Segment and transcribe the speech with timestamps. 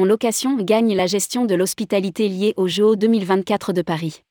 [0.00, 4.22] On Location gagne la gestion de l'hospitalité liée aux Jeux 2024 de Paris.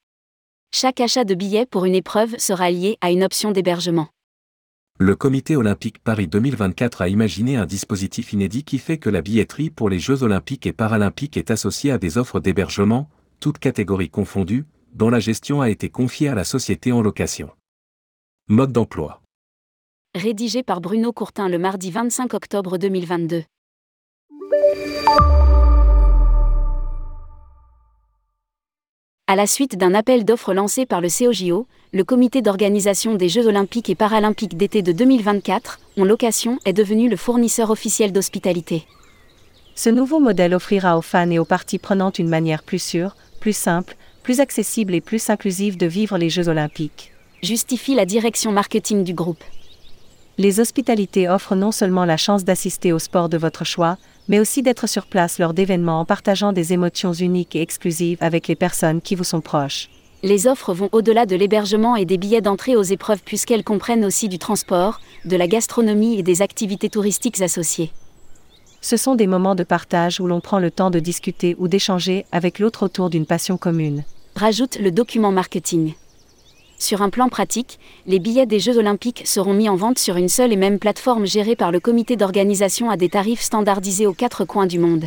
[0.73, 4.07] Chaque achat de billets pour une épreuve sera lié à une option d'hébergement.
[4.97, 9.69] Le Comité olympique Paris 2024 a imaginé un dispositif inédit qui fait que la billetterie
[9.69, 13.07] pour les Jeux olympiques et paralympiques est associée à des offres d'hébergement,
[13.39, 17.51] toutes catégories confondues, dont la gestion a été confiée à la société en location.
[18.47, 19.21] Mode d'emploi.
[20.15, 23.43] Rédigé par Bruno Courtin le mardi 25 octobre 2022.
[29.31, 33.45] À la suite d'un appel d'offres lancé par le COJO, le comité d'organisation des Jeux
[33.45, 38.87] olympiques et paralympiques d'été de 2024, en location, est devenu le fournisseur officiel d'hospitalité.
[39.75, 43.55] Ce nouveau modèle offrira aux fans et aux parties prenantes une manière plus sûre, plus
[43.55, 47.13] simple, plus accessible et plus inclusive de vivre les Jeux olympiques.
[47.43, 49.43] Justifie la direction marketing du groupe.
[50.39, 53.99] Les hospitalités offrent non seulement la chance d'assister au sport de votre choix,
[54.29, 58.47] mais aussi d'être sur place lors d'événements en partageant des émotions uniques et exclusives avec
[58.47, 59.89] les personnes qui vous sont proches.
[60.21, 64.29] Les offres vont au-delà de l'hébergement et des billets d'entrée aux épreuves puisqu'elles comprennent aussi
[64.29, 67.91] du transport, de la gastronomie et des activités touristiques associées.
[68.81, 72.25] Ce sont des moments de partage où l'on prend le temps de discuter ou d'échanger
[72.31, 74.03] avec l'autre autour d'une passion commune.
[74.35, 75.93] Rajoute le document marketing.
[76.79, 77.77] Sur un plan pratique,
[78.07, 81.27] les billets des Jeux olympiques seront mis en vente sur une seule et même plateforme
[81.27, 85.03] gérée par le comité d'organisation à des tarifs standardisés aux quatre coins du monde.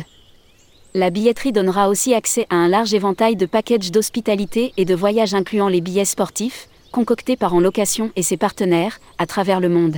[0.93, 5.33] La billetterie donnera aussi accès à un large éventail de packages d'hospitalité et de voyages
[5.33, 9.97] incluant les billets sportifs, concoctés par En Location et ses partenaires, à travers le monde.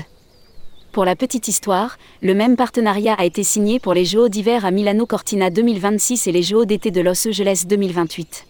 [0.93, 4.71] Pour la petite histoire, le même partenariat a été signé pour les Jeux d'hiver à
[4.71, 8.45] Milano Cortina 2026 et les Jeux d'été de Los Angeles 2028.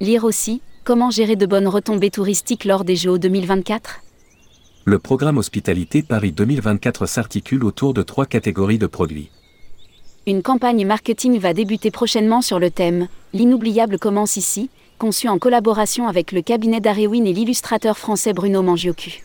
[0.00, 4.00] Lire aussi, Comment gérer de bonnes retombées touristiques lors des Jeux 2024
[4.84, 9.30] Le programme Hospitalité Paris 2024 s'articule autour de trois catégories de produits.
[10.26, 16.08] Une campagne marketing va débuter prochainement sur le thème L'inoubliable commence ici, conçu en collaboration
[16.08, 19.22] avec le cabinet d'Arewin et l'illustrateur français Bruno Mangiocu.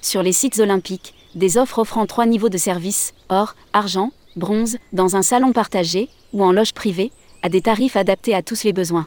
[0.00, 5.14] Sur les sites olympiques, des offres offrant trois niveaux de service or, argent, bronze, dans
[5.14, 9.06] un salon partagé ou en loge privée, à des tarifs adaptés à tous les besoins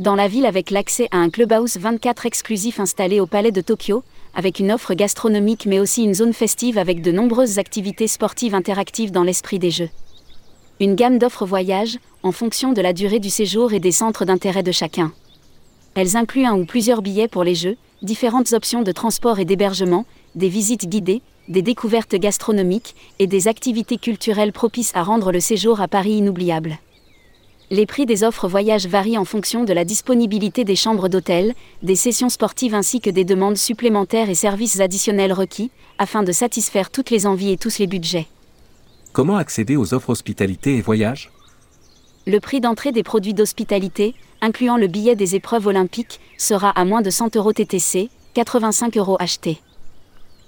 [0.00, 4.02] dans la ville avec l'accès à un clubhouse 24 exclusif installé au Palais de Tokyo,
[4.34, 9.12] avec une offre gastronomique mais aussi une zone festive avec de nombreuses activités sportives interactives
[9.12, 9.90] dans l'esprit des jeux.
[10.80, 14.64] Une gamme d'offres voyage, en fonction de la durée du séjour et des centres d'intérêt
[14.64, 15.12] de chacun.
[15.94, 20.06] Elles incluent un ou plusieurs billets pour les jeux, différentes options de transport et d'hébergement,
[20.34, 25.80] des visites guidées, des découvertes gastronomiques et des activités culturelles propices à rendre le séjour
[25.80, 26.78] à Paris inoubliable.
[27.70, 31.96] Les prix des offres voyage varient en fonction de la disponibilité des chambres d'hôtel, des
[31.96, 37.10] sessions sportives ainsi que des demandes supplémentaires et services additionnels requis, afin de satisfaire toutes
[37.10, 38.26] les envies et tous les budgets.
[39.12, 41.30] Comment accéder aux offres hospitalité et voyage?
[42.26, 47.00] Le prix d'entrée des produits d'hospitalité, incluant le billet des épreuves olympiques, sera à moins
[47.00, 49.58] de 100 euros TTC, 85 euros achetés.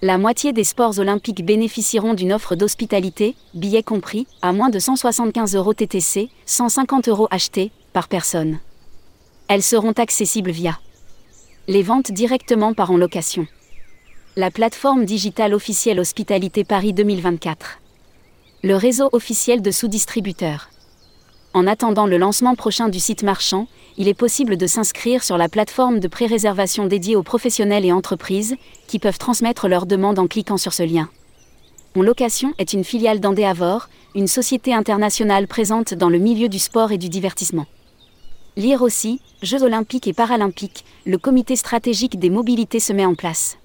[0.02, 5.56] La moitié des sports olympiques bénéficieront d'une offre d'hospitalité, billets compris, à moins de 175
[5.56, 8.58] euros TTC, 150 euros achetés, par personne.
[9.48, 10.78] Elles seront accessibles via
[11.68, 13.46] les ventes directement par en location.
[14.36, 17.80] La plateforme digitale officielle Hospitalité Paris 2024.
[18.62, 20.68] Le réseau officiel de sous-distributeurs.
[21.56, 25.49] En attendant le lancement prochain du site marchand, il est possible de s'inscrire sur la
[25.49, 28.56] plateforme de pré-réservation dédiée aux professionnels et entreprises,
[28.87, 31.09] qui peuvent transmettre leurs demandes en cliquant sur ce lien.
[31.94, 36.93] Mon Location est une filiale d'Andéavor, une société internationale présente dans le milieu du sport
[36.93, 37.65] et du divertissement.
[38.59, 43.56] Lire aussi, Jeux olympiques et paralympiques, le comité stratégique des mobilités se met en place.